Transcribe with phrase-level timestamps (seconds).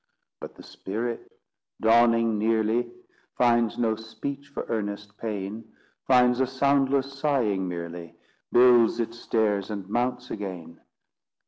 [0.39, 1.31] But the spirit,
[1.79, 2.91] dawning nearly
[3.37, 5.71] Finds no speech for earnest pain;
[6.07, 8.15] Finds a soundless sighing merely—
[8.51, 10.81] Builds its stairs, and mounts again.